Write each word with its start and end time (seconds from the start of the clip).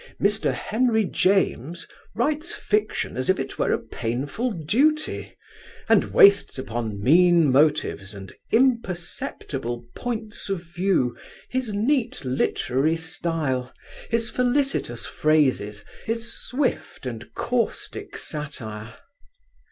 Mr. 0.19 0.51
Henry 0.51 1.05
James 1.05 1.85
writes 2.15 2.55
fiction 2.55 3.15
as 3.15 3.29
if 3.29 3.37
it 3.39 3.59
were 3.59 3.71
a 3.71 3.77
painful 3.77 4.49
duty, 4.49 5.31
and 5.87 6.05
wastes 6.05 6.57
upon 6.57 6.99
mean 6.99 7.51
motives 7.51 8.15
and 8.15 8.33
imperceptible 8.51 9.85
"points 9.95 10.49
of 10.49 10.63
view" 10.63 11.15
his 11.49 11.71
neat 11.75 12.25
literary 12.25 12.97
style, 12.97 13.71
his 14.09 14.27
felicitous 14.27 15.05
phrases, 15.05 15.85
his 16.03 16.33
swift 16.33 17.05
and 17.05 17.31
caustic 17.35 18.17
satire. 18.17 18.95